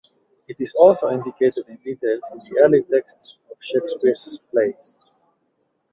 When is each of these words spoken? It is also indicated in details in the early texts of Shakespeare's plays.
It 0.47 0.59
is 0.59 0.73
also 0.73 1.11
indicated 1.11 1.67
in 1.67 1.75
details 1.75 2.23
in 2.31 2.39
the 2.39 2.57
early 2.61 2.81
texts 2.81 3.37
of 3.51 3.57
Shakespeare's 3.61 4.39
plays. 4.49 4.99